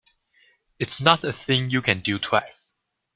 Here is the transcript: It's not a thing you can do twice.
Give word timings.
It's 0.79 0.99
not 0.99 1.23
a 1.23 1.31
thing 1.31 1.69
you 1.69 1.83
can 1.83 1.99
do 1.99 2.17
twice. 2.17 2.75